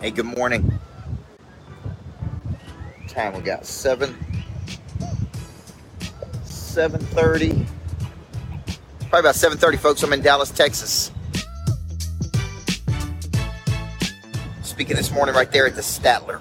[0.00, 0.80] Hey, good morning.
[3.06, 4.16] Time we got seven,
[6.42, 7.66] seven thirty.
[8.98, 10.02] Probably about seven thirty, folks.
[10.02, 11.10] I'm in Dallas, Texas.
[14.62, 16.40] Speaking this morning right there at the Statler.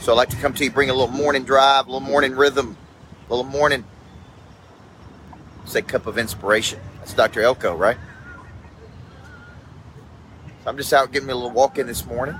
[0.00, 2.34] So I'd like to come to you, bring a little morning drive, a little morning
[2.34, 2.76] rhythm,
[3.28, 3.84] a little morning,
[5.66, 6.80] say, cup of inspiration.
[6.98, 7.42] That's Dr.
[7.42, 7.96] Elko, right?
[10.68, 12.36] I'm just out getting me a little walk in this morning.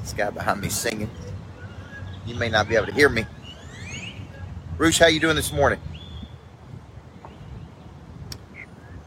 [0.00, 1.10] This guy behind me singing.
[2.24, 3.26] You may not be able to hear me.
[4.78, 5.78] Roosh, how you doing this morning?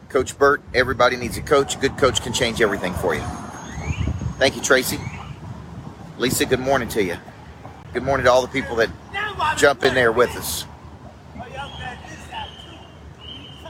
[0.10, 1.76] Coach Burt, everybody needs a coach.
[1.76, 3.24] A good coach can change everything for you.
[4.38, 5.00] Thank you, Tracy.
[6.20, 7.18] Lisa, good morning to you.
[7.92, 8.92] Good morning to all the people that
[9.58, 10.66] jump in there with us.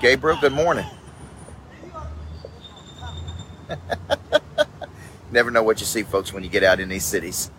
[0.02, 0.85] Gabriel, good morning.
[5.32, 7.52] Never know what you see, folks, when you get out in these cities.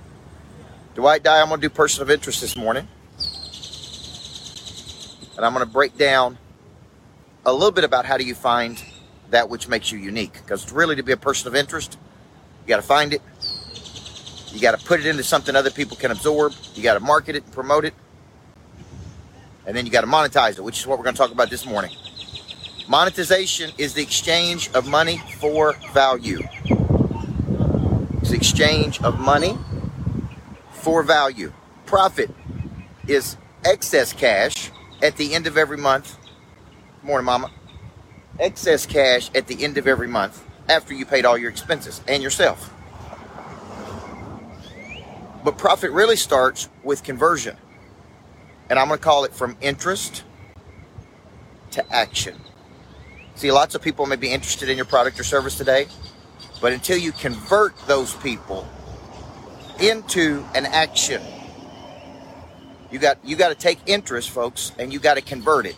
[0.94, 2.88] Dwight Dye, I'm going to do person of interest this morning.
[5.36, 6.38] And I'm going to break down
[7.44, 8.82] a little bit about how do you find
[9.30, 10.34] that which makes you unique.
[10.34, 11.98] Because really, to be a person of interest,
[12.64, 13.20] you got to find it.
[14.52, 16.54] You got to put it into something other people can absorb.
[16.74, 17.92] You got to market it, and promote it,
[19.66, 21.50] and then you got to monetize it, which is what we're going to talk about
[21.50, 21.90] this morning.
[22.88, 26.38] Monetization is the exchange of money for value.
[28.20, 29.58] It's the exchange of money
[30.70, 31.52] for value.
[31.84, 32.30] Profit
[33.08, 34.70] is excess cash
[35.02, 36.16] at the end of every month.
[37.00, 37.50] Good morning, Mama.
[38.38, 42.22] Excess cash at the end of every month after you paid all your expenses and
[42.22, 42.72] yourself.
[45.42, 47.56] But profit really starts with conversion.
[48.70, 50.22] And I'm going to call it from interest
[51.72, 52.36] to action.
[53.36, 55.88] See, lots of people may be interested in your product or service today,
[56.62, 58.66] but until you convert those people
[59.78, 61.20] into an action,
[62.90, 65.76] you got you got to take interest, folks, and you got to convert it.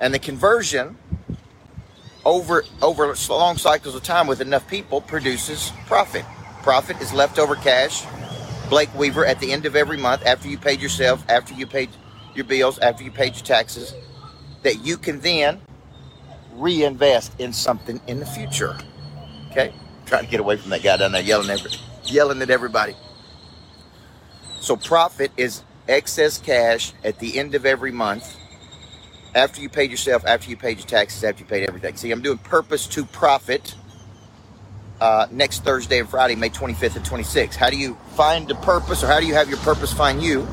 [0.00, 0.96] And the conversion
[2.24, 6.24] over over long cycles of time with enough people produces profit.
[6.62, 8.06] Profit is leftover cash.
[8.70, 11.90] Blake Weaver at the end of every month, after you paid yourself, after you paid
[12.34, 13.94] your bills, after you paid your taxes,
[14.62, 15.60] that you can then
[16.60, 18.76] reinvest in something in the future.
[19.50, 19.72] Okay?
[20.06, 21.70] Trying to get away from that guy down there yelling every,
[22.04, 22.94] yelling at everybody.
[24.60, 28.36] So profit is excess cash at the end of every month
[29.34, 31.96] after you paid yourself, after you paid your taxes, after you paid everything.
[31.96, 33.74] See, I'm doing purpose to profit
[35.00, 37.54] uh, next Thursday and Friday, May 25th and 26th.
[37.54, 40.44] How do you find the purpose or how do you have your purpose find you?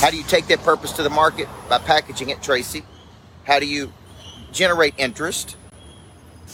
[0.00, 1.48] How do you take that purpose to the market?
[1.68, 2.84] By packaging it, Tracy.
[3.44, 3.92] How do you
[4.52, 5.56] generate interest,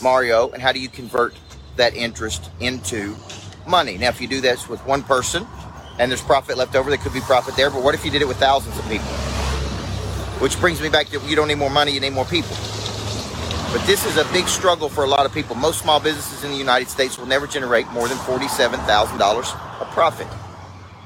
[0.02, 1.34] Mario, and how do you convert
[1.76, 3.16] that interest into
[3.66, 3.98] money?
[3.98, 5.46] Now, if you do this with one person
[5.98, 8.22] and there's profit left over, there could be profit there, but what if you did
[8.22, 9.06] it with thousands of people?
[10.40, 12.56] Which brings me back to you don't need more money, you need more people.
[13.72, 15.54] But this is a big struggle for a lot of people.
[15.54, 20.26] Most small businesses in the United States will never generate more than $47,000 of profit.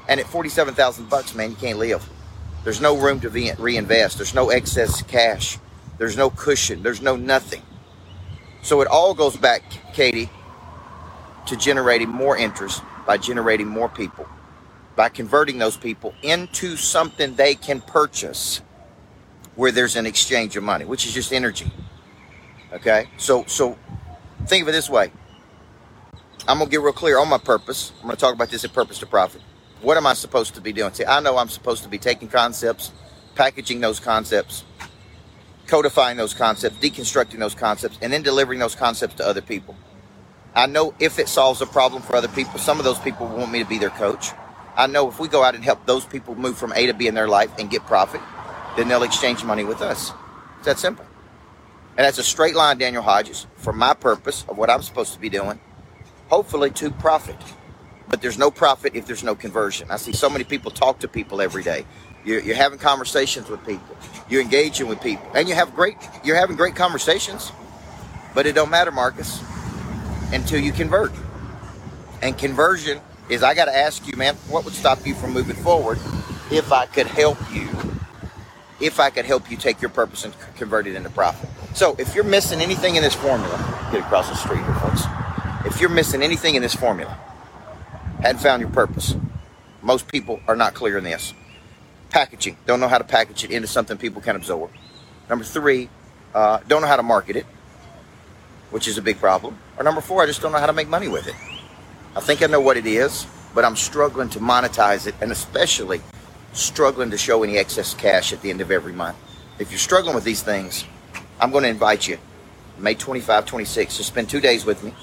[0.07, 2.07] And at 47,000 bucks, man, you can't live.
[2.63, 4.17] There's no room to reinvest.
[4.17, 5.57] There's no excess cash.
[6.03, 6.83] There's no cushion.
[6.83, 7.61] There's no nothing.
[8.61, 10.29] So it all goes back, Katie,
[11.45, 14.27] to generating more interest by generating more people,
[14.97, 18.61] by converting those people into something they can purchase
[19.55, 21.71] where there's an exchange of money, which is just energy.
[22.73, 23.07] Okay?
[23.15, 23.77] So so
[24.45, 25.09] think of it this way.
[26.49, 27.93] I'm gonna get real clear on my purpose.
[28.01, 29.41] I'm gonna talk about this at purpose to profit.
[29.81, 30.93] What am I supposed to be doing?
[30.93, 32.91] See, I know I'm supposed to be taking concepts,
[33.35, 34.65] packaging those concepts,
[35.73, 39.75] codifying those concepts, deconstructing those concepts, and then delivering those concepts to other people.
[40.53, 43.51] I know if it solves a problem for other people, some of those people want
[43.51, 44.33] me to be their coach.
[44.77, 47.07] I know if we go out and help those people move from A to B
[47.07, 48.21] in their life and get profit,
[48.77, 50.11] then they'll exchange money with us.
[50.57, 51.07] It's that simple.
[51.97, 55.19] And that's a straight line, Daniel Hodges, for my purpose of what I'm supposed to
[55.19, 55.59] be doing,
[56.27, 57.37] hopefully to profit.
[58.09, 59.89] But there's no profit if there's no conversion.
[59.89, 61.85] I see so many people talk to people every day.
[62.25, 63.97] You're, you're having conversations with people.
[64.29, 65.97] You're engaging with people, and you have great.
[66.23, 67.51] You're having great conversations,
[68.33, 69.43] but it don't matter, Marcus,
[70.31, 71.11] until you convert.
[72.21, 75.55] And conversion is I got to ask you, man, what would stop you from moving
[75.55, 75.99] forward
[76.51, 77.67] if I could help you?
[78.79, 81.49] If I could help you take your purpose and convert it into profit.
[81.73, 85.03] So if you're missing anything in this formula, get across the street here, folks.
[85.65, 87.17] If you're missing anything in this formula,
[88.23, 89.15] hadn't found your purpose.
[89.83, 91.33] Most people are not clear in this.
[92.11, 94.71] Packaging, don't know how to package it into something people can absorb.
[95.29, 95.89] Number three,
[96.35, 97.45] uh, don't know how to market it.
[98.71, 99.57] which is a big problem.
[99.77, 101.35] Or number four, I just don't know how to make money with it.
[102.15, 106.01] I think I know what it is, but I'm struggling to monetize it and especially
[106.53, 109.17] struggling to show any excess cash at the end of every month.
[109.59, 110.85] If you're struggling with these things,
[111.39, 112.19] I'm going to invite you
[112.79, 114.93] May 25, 26 to spend two days with me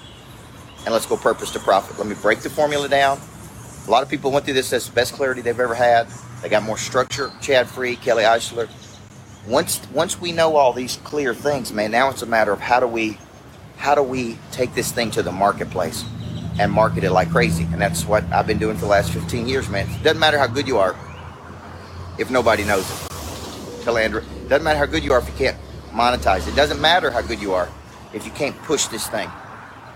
[0.84, 1.98] and let's go purpose to profit.
[1.98, 3.20] Let me break the formula down.
[3.86, 6.08] A lot of people went through this as the best clarity they've ever had.
[6.42, 7.30] They got more structure.
[7.40, 8.68] Chad Free, Kelly Eisler.
[9.46, 12.78] Once once we know all these clear things, man, now it's a matter of how
[12.80, 13.18] do we
[13.76, 16.04] how do we take this thing to the marketplace
[16.58, 17.64] and market it like crazy?
[17.72, 19.88] And that's what I've been doing for the last 15 years, man.
[19.88, 20.94] It doesn't matter how good you are
[22.18, 23.82] if nobody knows it.
[23.82, 25.56] Tell Andrew, doesn't matter how good you are if you can't
[25.90, 26.54] monetize it.
[26.54, 27.68] Doesn't matter how good you are
[28.12, 29.30] if you can't push this thing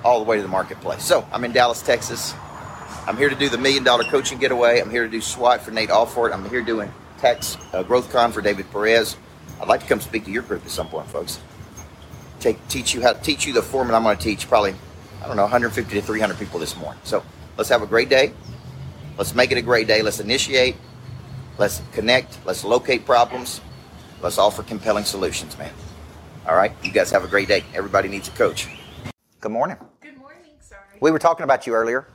[0.05, 1.03] all the way to the marketplace.
[1.03, 2.35] So I'm in Dallas, Texas.
[3.07, 4.81] I'm here to do the million dollar coaching getaway.
[4.81, 6.33] I'm here to do SWAT for Nate Alford.
[6.33, 9.17] I'm here doing Tex uh, Growth Con for David Perez.
[9.61, 11.41] I'd like to come speak to your group at some point, folks.
[12.41, 14.75] Take teach you how to teach you the format I'm going to teach probably
[15.23, 17.01] I don't know 150 to 300 people this morning.
[17.05, 17.25] So
[17.57, 18.33] let's have a great day.
[19.17, 20.03] Let's make it a great day.
[20.03, 20.77] Let's initiate.
[21.57, 22.39] Let's connect.
[22.45, 23.61] Let's locate problems.
[24.21, 25.73] Let's offer compelling solutions, man.
[26.47, 26.73] All right.
[26.83, 27.65] You guys have a great day.
[27.75, 28.69] Everybody needs a coach.
[29.41, 29.77] Good morning.
[30.95, 31.01] Good morning, sorry.
[31.01, 32.07] We were talking about you earlier.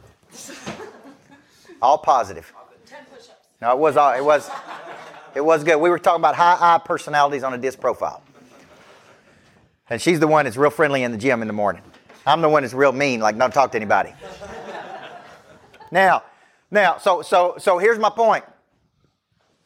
[1.81, 2.52] All positive.
[3.62, 4.50] No, it was all, it was
[5.36, 5.78] it was good.
[5.80, 8.24] We were talking about high I personalities on a disc profile.
[9.90, 11.81] And she's the one that's real friendly in the gym in the morning.
[12.26, 14.14] I'm the one that's real mean, like not talk to anybody.
[15.92, 16.24] now,
[16.72, 18.46] now, so so so here's my point.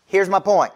[0.06, 0.74] Here's my point.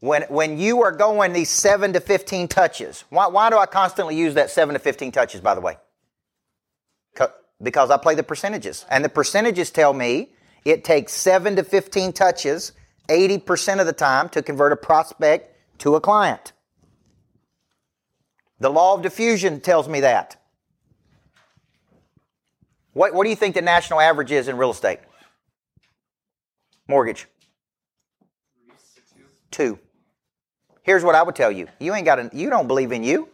[0.00, 4.16] When, when you are going these 7 to 15 touches, why, why do I constantly
[4.16, 5.76] use that 7 to 15 touches, by the way?
[7.62, 8.86] Because I play the percentages.
[8.90, 10.30] And the percentages tell me
[10.64, 12.72] it takes 7 to 15 touches
[13.08, 16.52] 80% of the time to convert a prospect to a client.
[18.60, 20.36] The law of diffusion tells me that.
[22.92, 25.00] What, what do you think the national average is in real estate?
[26.88, 27.26] Mortgage?
[29.50, 29.78] Two.
[30.82, 31.68] Here's what I would tell you.
[31.78, 33.28] You ain't got a, you don't believe in you.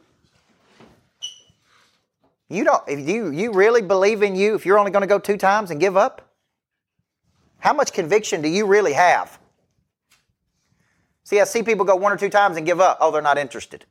[2.48, 5.18] You don't if you you really believe in you if you're only going to go
[5.18, 6.32] two times and give up?
[7.58, 9.38] How much conviction do you really have?
[11.24, 12.98] See, I see people go one or two times and give up.
[13.00, 13.84] Oh, they're not interested.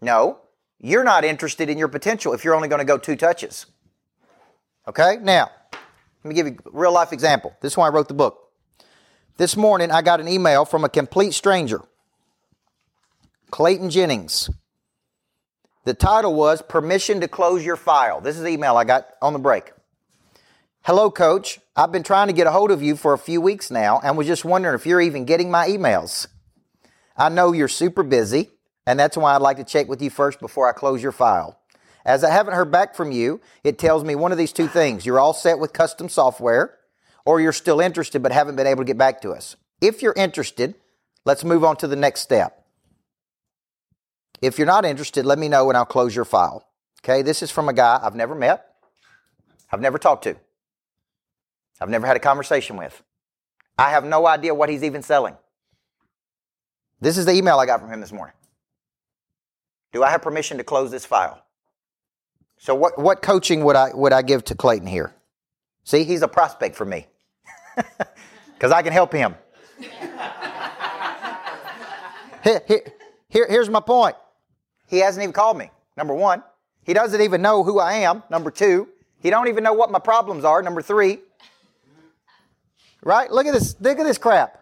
[0.00, 0.38] No,
[0.80, 3.66] you're not interested in your potential if you're only going to go two touches.
[4.88, 5.18] Okay?
[5.20, 7.54] Now, let me give you a real life example.
[7.60, 8.50] This is why I wrote the book.
[9.36, 11.82] This morning, I got an email from a complete stranger,
[13.50, 14.48] Clayton Jennings.
[15.84, 18.22] The title was Permission to Close Your File.
[18.22, 19.70] This is the email I got on the break.
[20.80, 21.60] Hello, coach.
[21.76, 24.16] I've been trying to get a hold of you for a few weeks now and
[24.16, 26.26] was just wondering if you're even getting my emails.
[27.18, 28.48] I know you're super busy,
[28.86, 31.60] and that's why I'd like to check with you first before I close your file.
[32.06, 35.04] As I haven't heard back from you, it tells me one of these two things.
[35.04, 36.78] You're all set with custom software,
[37.26, 39.56] or you're still interested but haven't been able to get back to us.
[39.82, 40.76] If you're interested,
[41.26, 42.63] let's move on to the next step.
[44.42, 46.66] If you're not interested, let me know and I'll close your file.
[47.02, 48.74] Okay, this is from a guy I've never met,
[49.70, 50.36] I've never talked to,
[51.80, 53.02] I've never had a conversation with.
[53.76, 55.36] I have no idea what he's even selling.
[57.00, 58.34] This is the email I got from him this morning.
[59.92, 61.44] Do I have permission to close this file?
[62.56, 65.14] So what, what coaching would I would I give to Clayton here?
[65.82, 67.06] See, he's a prospect for me.
[68.54, 69.34] Because I can help him.
[72.44, 72.80] here, here,
[73.28, 74.16] here, here's my point.
[74.88, 75.70] He hasn't even called me.
[75.96, 76.42] Number one,
[76.82, 78.22] he doesn't even know who I am.
[78.30, 78.88] Number two,
[79.20, 80.62] he don't even know what my problems are.
[80.62, 81.20] Number three,
[83.02, 83.30] right?
[83.30, 83.76] Look at this.
[83.80, 84.60] Look at this crap.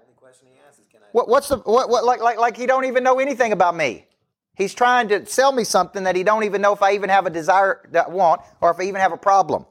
[1.13, 4.07] What, what's the what, what like like like he don't even know anything about me.
[4.55, 7.27] He's trying to sell me something that he don't even know if I even have
[7.27, 9.67] a desire that I want or if I even have a problem.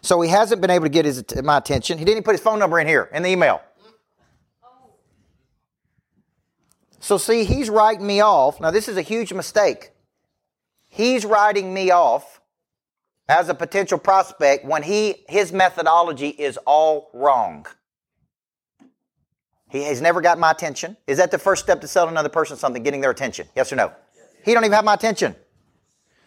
[0.00, 1.98] So he hasn't been able to get his my attention.
[1.98, 3.62] He didn't even put his phone number in here in the email.
[7.08, 8.60] So, see, he's writing me off.
[8.60, 9.92] Now, this is a huge mistake.
[10.90, 12.42] He's writing me off
[13.30, 17.64] as a potential prospect when he his methodology is all wrong.
[19.70, 20.98] He has never got my attention.
[21.06, 23.48] Is that the first step to sell another person something, getting their attention?
[23.56, 23.90] Yes or no?
[24.44, 25.34] He don't even have my attention.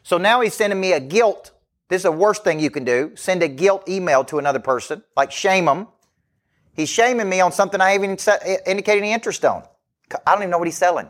[0.01, 1.51] So now he's sending me a guilt.
[1.89, 3.11] This is the worst thing you can do.
[3.13, 5.89] Send a guilt email to another person, like shame them.
[6.73, 8.27] He's shaming me on something I haven't
[8.65, 9.61] indicated any interest on.
[10.25, 11.09] I don't even know what he's selling.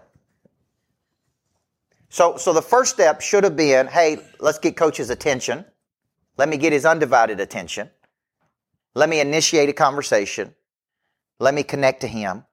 [2.09, 5.65] So, so the first step should have been, hey, let's get coach's attention.
[6.37, 7.89] Let me get his undivided attention.
[8.93, 10.53] Let me initiate a conversation.
[11.39, 12.45] Let me connect to him.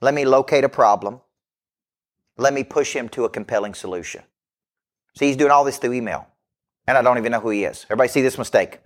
[0.00, 1.20] Let me locate a problem.
[2.36, 4.22] Let me push him to a compelling solution.
[5.18, 6.26] See, he's doing all this through email,
[6.86, 7.84] and I don't even know who he is.
[7.84, 8.80] Everybody see this mistake?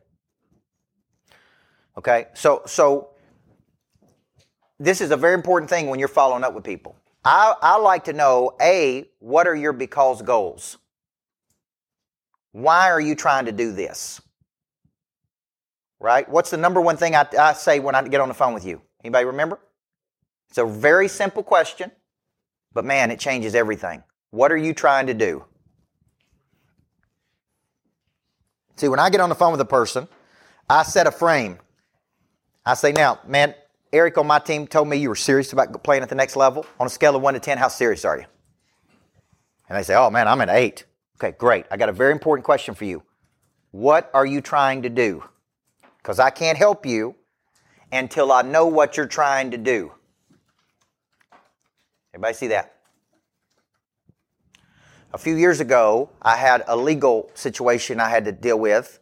[1.98, 3.10] Okay, so so
[4.80, 6.96] this is a very important thing when you're following up with people.
[7.22, 10.78] I, I like to know a what are your because goals?
[12.52, 14.22] Why are you trying to do this?
[16.00, 16.26] Right?
[16.28, 18.64] What's the number one thing I, I say when I get on the phone with
[18.64, 18.80] you?
[19.04, 19.60] Anybody remember?
[20.48, 21.92] It's a very simple question,
[22.72, 24.02] but man, it changes everything.
[24.30, 25.44] What are you trying to do?
[28.76, 30.08] See, when I get on the phone with a person,
[30.70, 31.58] I set a frame.
[32.64, 33.54] I say, now, man,
[33.92, 36.64] Eric on my team told me you were serious about playing at the next level.
[36.78, 38.26] On a scale of 1 to 10, how serious are you?
[39.68, 40.84] And they say, oh man, I'm at 8.
[41.16, 41.66] Okay, great.
[41.70, 43.02] I got a very important question for you.
[43.72, 45.24] What are you trying to do?
[45.98, 47.16] Because I can't help you
[47.92, 49.92] until I know what you're trying to do.
[52.14, 52.76] Everybody see that?
[55.12, 59.00] A few years ago, I had a legal situation I had to deal with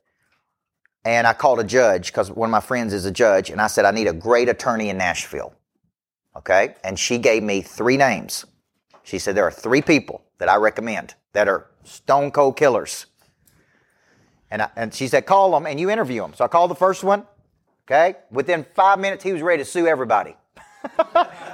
[1.08, 3.66] and I called a judge because one of my friends is a judge, and I
[3.66, 5.54] said, I need a great attorney in Nashville.
[6.36, 6.74] Okay?
[6.84, 8.44] And she gave me three names.
[9.04, 13.06] She said, There are three people that I recommend that are stone cold killers.
[14.50, 16.34] And, I, and she said, Call them and you interview them.
[16.34, 17.24] So I called the first one.
[17.86, 18.16] Okay?
[18.30, 20.36] Within five minutes, he was ready to sue everybody.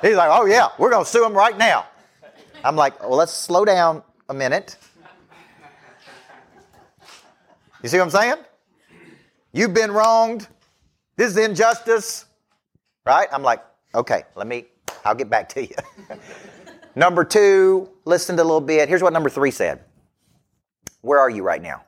[0.03, 1.87] He's like, Oh, yeah, we're going to sue him right now.
[2.65, 4.77] I'm like, Well, let's slow down a minute.
[7.85, 8.45] You see what I'm saying?
[9.55, 10.49] You've been wronged.
[11.17, 12.27] This is injustice.
[13.07, 13.29] Right?
[13.33, 14.67] I'm like, okay, let me,
[15.05, 15.77] I'll get back to you.
[16.97, 18.89] number two, listened a little bit.
[18.89, 19.85] Here's what number three said
[21.03, 21.85] Where are you right now?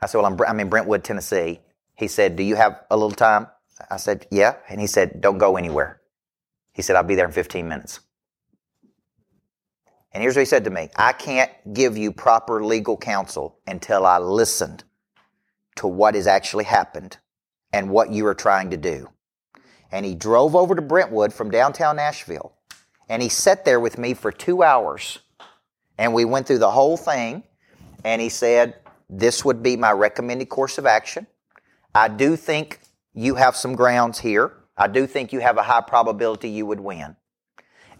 [0.00, 1.60] I said, Well, I'm, I'm in Brentwood, Tennessee.
[1.94, 3.48] He said, Do you have a little time?
[3.90, 4.56] I said, Yeah.
[4.70, 6.00] And he said, Don't go anywhere.
[6.72, 8.00] He said, I'll be there in 15 minutes.
[10.12, 14.06] And here's what he said to me I can't give you proper legal counsel until
[14.06, 14.84] I listened
[15.78, 17.18] to what has actually happened
[17.72, 19.08] and what you are trying to do.
[19.90, 22.52] And he drove over to Brentwood from downtown Nashville.
[23.08, 25.20] And he sat there with me for two hours.
[25.96, 27.44] And we went through the whole thing.
[28.04, 28.74] And he said,
[29.08, 31.26] This would be my recommended course of action.
[31.94, 32.80] I do think
[33.14, 34.52] you have some grounds here.
[34.76, 37.16] I do think you have a high probability you would win.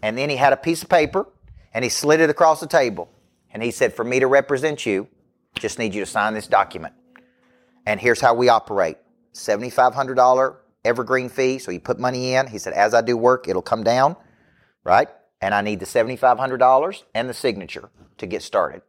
[0.01, 1.27] And then he had a piece of paper
[1.73, 3.09] and he slid it across the table.
[3.51, 5.07] And he said, For me to represent you,
[5.55, 6.93] just need you to sign this document.
[7.85, 8.97] And here's how we operate
[9.33, 10.55] $7,500
[10.85, 11.59] evergreen fee.
[11.59, 12.47] So you put money in.
[12.47, 14.15] He said, as I do work, it'll come down,
[14.83, 15.07] right?
[15.41, 18.81] And I need the $7,500 and the signature to get started.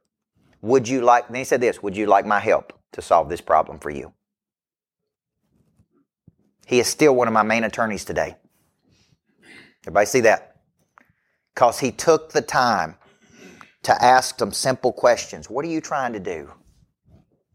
[0.63, 3.41] Would you like, then he said this, would you like my help to solve this
[3.41, 4.13] problem for you?
[6.67, 8.37] He is still one of my main attorneys today.
[9.83, 10.57] Everybody see that?
[11.55, 12.97] Because he took the time
[13.83, 15.49] to ask some simple questions.
[15.49, 16.53] What are you trying to do?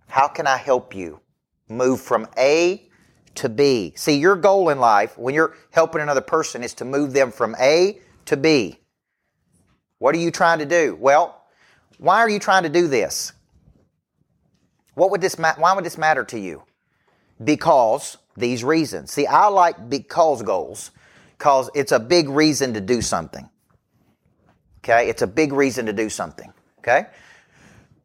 [0.07, 1.21] How can I help you?
[1.69, 2.87] Move from A
[3.35, 3.93] to B.
[3.95, 7.55] See, your goal in life when you're helping another person is to move them from
[7.59, 8.79] A to B.
[9.99, 10.97] What are you trying to do?
[10.99, 11.41] Well,
[11.97, 13.33] why are you trying to do this?
[14.93, 16.63] What would this ma- why would this matter to you?
[17.43, 19.11] Because these reasons.
[19.11, 20.91] See, I like because goals
[21.37, 23.49] because it's a big reason to do something.
[24.79, 25.09] Okay?
[25.09, 26.51] It's a big reason to do something.
[26.79, 27.07] Okay?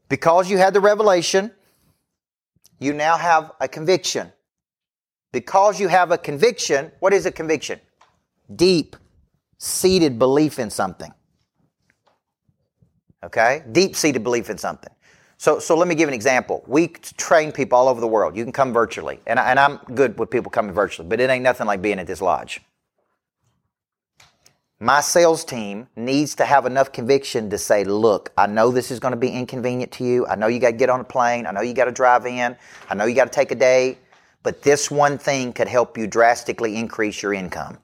[0.08, 1.52] Because you had the revelation,
[2.80, 4.32] you now have a conviction.
[5.32, 7.78] Because you have a conviction, what is a conviction?
[8.56, 8.96] Deep
[9.58, 11.12] seated belief in something.
[13.22, 13.62] Okay?
[13.70, 14.92] Deep seated belief in something.
[15.36, 16.64] So, so let me give an example.
[16.66, 18.36] We train people all over the world.
[18.36, 19.20] You can come virtually.
[19.26, 21.98] And, I, and I'm good with people coming virtually, but it ain't nothing like being
[21.98, 22.60] at this lodge.
[24.82, 28.98] My sales team needs to have enough conviction to say, look, I know this is
[28.98, 30.26] going to be inconvenient to you.
[30.26, 31.44] I know you got to get on a plane.
[31.44, 32.56] I know you got to drive in.
[32.88, 33.98] I know you got to take a day.
[34.42, 37.76] But this one thing could help you drastically increase your income.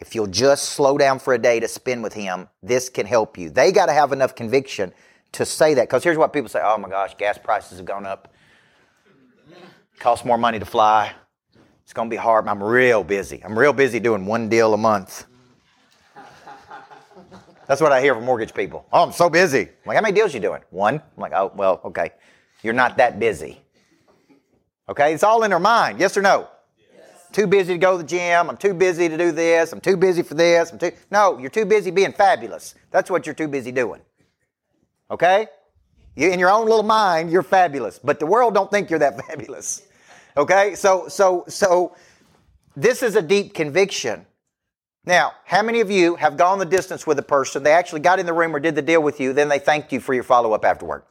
[0.00, 3.38] If you'll just slow down for a day to spend with him, this can help
[3.38, 3.48] you.
[3.48, 4.92] They got to have enough conviction
[5.30, 5.82] to say that.
[5.82, 8.34] Because here's what people say oh my gosh, gas prices have gone up.
[10.00, 11.12] Costs more money to fly.
[11.84, 12.48] It's going to be hard.
[12.48, 13.40] I'm real busy.
[13.44, 15.26] I'm real busy doing one deal a month.
[17.70, 18.84] That's what I hear from mortgage people.
[18.92, 19.60] Oh, I'm so busy.
[19.60, 20.60] I'm like, how many deals you doing?
[20.70, 20.96] One.
[20.96, 22.10] I'm like, oh, well, okay.
[22.64, 23.60] You're not that busy.
[24.88, 26.00] Okay, it's all in their mind.
[26.00, 26.48] Yes or no?
[26.76, 27.28] Yes.
[27.30, 28.50] Too busy to go to the gym.
[28.50, 29.72] I'm too busy to do this.
[29.72, 30.72] I'm too busy for this.
[30.72, 32.74] I'm too No, you're too busy being fabulous.
[32.90, 34.00] That's what you're too busy doing.
[35.08, 35.46] Okay?
[36.16, 39.24] You, in your own little mind, you're fabulous, but the world don't think you're that
[39.28, 39.82] fabulous.
[40.36, 40.74] Okay?
[40.74, 41.94] So so so
[42.74, 44.26] this is a deep conviction
[45.10, 47.64] Now, how many of you have gone the distance with a person?
[47.64, 49.92] They actually got in the room or did the deal with you, then they thanked
[49.92, 51.02] you for your follow up afterward.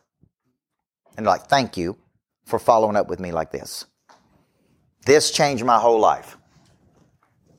[1.18, 1.98] And like, thank you
[2.46, 3.88] for following up with me like this.
[5.06, 6.38] This changed my whole life.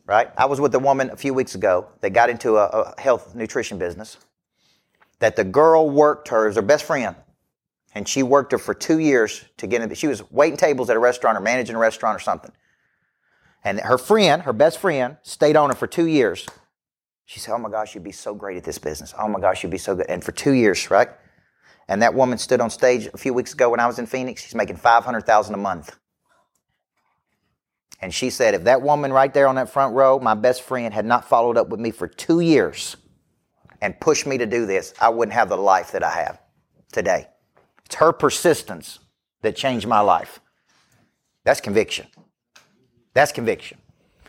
[0.06, 0.30] Right?
[0.34, 3.34] I was with a woman a few weeks ago that got into a, a health
[3.34, 4.16] nutrition business.
[5.18, 7.16] That the girl worked her as her best friend.
[7.94, 10.96] And she worked her for two years to get into, she was waiting tables at
[10.96, 12.52] a restaurant or managing a restaurant or something.
[13.64, 16.46] And her friend, her best friend, stayed on her for two years.
[17.26, 19.14] She said, Oh my gosh, you'd be so great at this business.
[19.18, 20.06] Oh my gosh, you'd be so good.
[20.08, 21.08] And for two years, right?
[21.88, 24.42] And that woman stood on stage a few weeks ago when I was in Phoenix.
[24.42, 25.96] She's making 500000 a month.
[28.00, 30.94] And she said, if that woman right there on that front row, my best friend,
[30.94, 32.96] had not followed up with me for two years
[33.82, 36.40] and pushed me to do this, I wouldn't have the life that I have
[36.92, 37.26] today.
[37.84, 39.00] It's her persistence
[39.42, 40.40] that changed my life.
[41.44, 42.06] That's conviction.
[43.14, 43.78] That's conviction.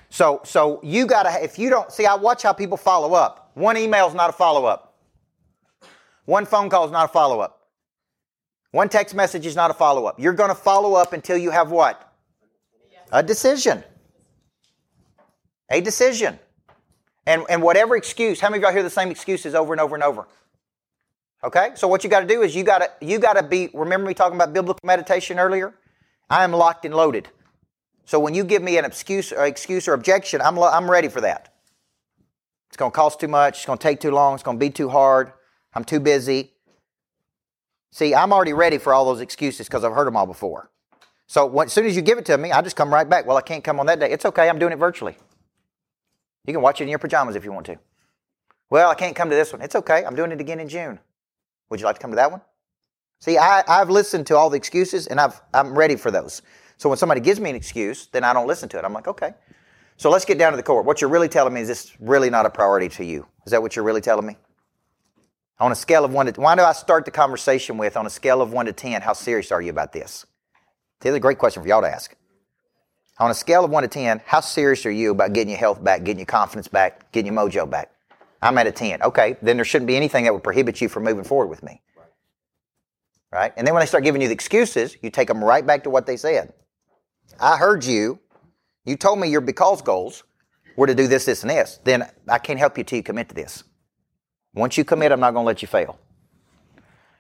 [0.10, 3.52] So, so you gotta, if you don't, see, I watch how people follow up.
[3.54, 4.98] One email is not a follow up.
[6.26, 7.68] One phone call is not a follow up.
[8.72, 10.20] One text message is not a follow up.
[10.20, 12.14] You're gonna follow up until you have what?
[13.12, 13.84] A decision.
[15.70, 16.40] A decision.
[17.26, 19.96] And, and whatever excuse, how many of y'all hear the same excuses over and over
[19.96, 20.28] and over?
[21.44, 21.72] Okay?
[21.76, 24.54] So what you gotta do is you gotta, you gotta be, remember me talking about
[24.54, 25.74] biblical meditation earlier?
[26.30, 27.28] I am locked and loaded.
[28.06, 31.22] So when you give me an excuse or, excuse or objection, I'm, I'm ready for
[31.22, 31.54] that.
[32.68, 33.58] It's going to cost too much.
[33.58, 34.34] It's going to take too long.
[34.34, 35.34] It's going to be too hard.
[35.74, 36.54] I'm too busy.
[37.92, 40.72] See, I'm already ready for all those excuses because I've heard them all before.
[41.28, 43.26] So when, as soon as you give it to me, I just come right back.
[43.26, 44.12] Well, I can't come on that day.
[44.12, 44.50] It's okay.
[44.50, 45.16] I'm doing it virtually.
[46.46, 47.78] You can watch it in your pajamas if you want to.
[48.70, 49.62] Well, I can't come to this one.
[49.62, 50.04] It's okay.
[50.06, 51.00] I'm doing it again in June.
[51.70, 52.42] Would you like to come to that one?
[53.20, 56.42] See, I, I've listened to all the excuses and I've, I'm ready for those.
[56.82, 58.84] So when somebody gives me an excuse, then I don't listen to it.
[58.84, 59.36] I'm like, okay.
[59.98, 60.82] So let's get down to the core.
[60.82, 63.28] What you're really telling me is this really not a priority to you.
[63.46, 64.36] Is that what you're really telling me?
[65.60, 68.10] On a scale of one to why do I start the conversation with on a
[68.10, 69.04] scale of one to ten?
[69.04, 70.26] How serious are you about this?
[71.02, 72.16] This is a great question for y'all to ask.
[73.20, 75.84] On a scale of one to ten, how serious are you about getting your health
[75.84, 77.92] back, getting your confidence back, getting your mojo back?
[78.42, 79.04] I'm at a ten.
[79.04, 81.80] Okay, then there shouldn't be anything that would prohibit you from moving forward with me.
[83.32, 83.54] Right?
[83.56, 85.92] And then when they start giving you the excuses, you take them right back to
[85.92, 86.54] what they said.
[87.40, 88.20] I heard you.
[88.86, 90.24] You told me your because goals
[90.76, 91.80] were to do this, this, and this.
[91.84, 93.64] Then I can't help you till you commit to this.
[94.54, 96.00] Once you commit, I'm not going to let you fail.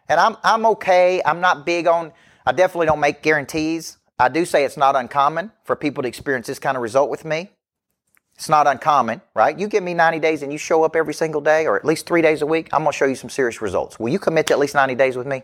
[0.09, 1.21] And I'm, I'm okay.
[1.25, 2.11] I'm not big on,
[2.45, 3.97] I definitely don't make guarantees.
[4.19, 7.23] I do say it's not uncommon for people to experience this kind of result with
[7.23, 7.49] me.
[8.35, 9.57] It's not uncommon, right?
[9.57, 12.07] You give me 90 days and you show up every single day or at least
[12.07, 13.99] three days a week, I'm going to show you some serious results.
[13.99, 15.43] Will you commit to at least 90 days with me?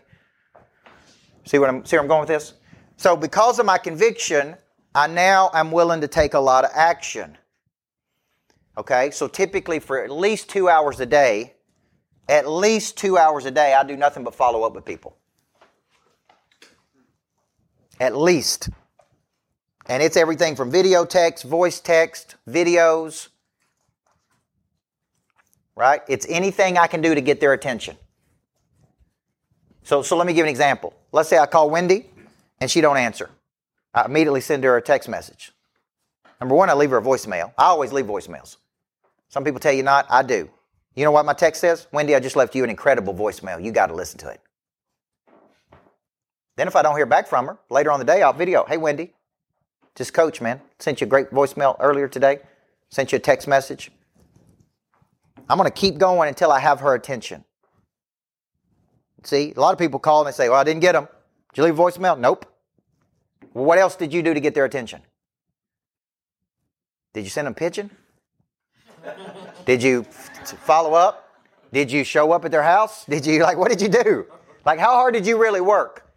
[1.44, 2.54] See what I'm, see where I'm going with this?
[2.98, 4.56] So because of my conviction,
[4.92, 7.38] I now am willing to take a lot of action.
[8.76, 11.54] Okay, so typically for at least two hours a day,
[12.28, 15.16] at least two hours a day, I do nothing but follow up with people.
[18.00, 18.68] At least.
[19.86, 23.28] And it's everything from video text, voice text, videos,
[25.76, 26.02] right?
[26.08, 27.96] It's anything I can do to get their attention.
[29.84, 30.94] So, so let me give an example.
[31.12, 32.10] Let's say I call Wendy
[32.60, 33.30] and she don't answer.
[33.94, 35.52] I immediately send her a text message.
[36.40, 37.52] Number one, I leave her a voicemail.
[37.58, 38.56] I always leave voicemails.
[39.28, 40.06] Some people tell you not.
[40.08, 40.48] I do.
[40.94, 41.86] You know what my text says?
[41.92, 43.62] Wendy, I just left you an incredible voicemail.
[43.62, 44.40] You got to listen to it.
[46.56, 48.64] Then if I don't hear back from her, later on the day, I'll video.
[48.66, 49.12] Hey, Wendy,
[49.94, 50.60] just coach, man.
[50.78, 52.40] Sent you a great voicemail earlier today.
[52.90, 53.90] Sent you a text message.
[55.48, 57.44] I'm going to keep going until I have her attention.
[59.24, 61.08] See, a lot of people call and they say, well, I didn't get them.
[61.58, 62.16] Did you leave voicemail?
[62.16, 62.46] Nope.
[63.52, 65.02] What else did you do to get their attention?
[67.14, 67.90] Did you send them pigeon?
[69.66, 71.42] did you follow up?
[71.72, 73.04] Did you show up at their house?
[73.06, 74.26] Did you, like, what did you do?
[74.64, 76.08] Like, how hard did you really work?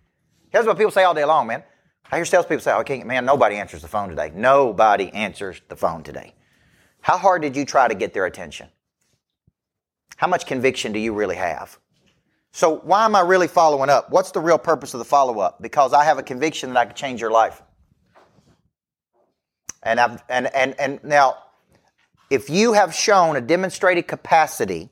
[0.51, 1.63] Here's what people say all day long, man.
[2.11, 4.31] I hear salespeople say, oh, can't, man, nobody answers the phone today.
[4.35, 6.35] Nobody answers the phone today.
[7.01, 8.67] How hard did you try to get their attention?
[10.17, 11.79] How much conviction do you really have?
[12.51, 14.09] So why am I really following up?
[14.09, 15.61] What's the real purpose of the follow up?
[15.61, 17.61] Because I have a conviction that I can change your life.
[19.83, 21.37] And I've, and, and, and now,
[22.29, 24.89] if you have shown a demonstrated capacity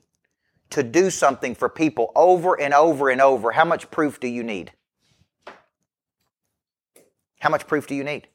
[0.70, 4.42] to do something for people over and over and over, how much proof do you
[4.42, 4.72] need?
[7.40, 8.26] How much proof do you need?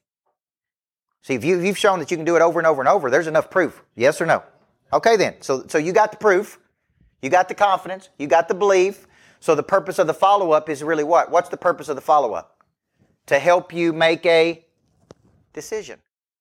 [1.24, 3.10] See, if, you, have shown that you can do it over and over and over,
[3.10, 3.84] there's enough proof.
[3.96, 4.44] Yes or no?
[4.94, 5.36] Okay, then.
[5.42, 6.60] So, so you got the proof,
[7.22, 9.08] you got the confidence, you got the belief,
[9.46, 11.30] so the purpose of the follow up is really what?
[11.30, 12.64] What's the purpose of the follow up?
[13.28, 14.66] To help you make a
[15.54, 16.00] decision.